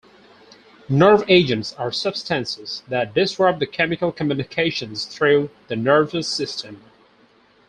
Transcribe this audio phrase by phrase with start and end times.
[0.89, 6.81] Nerve agents are substances that disrupt the chemical communications through the nervous system.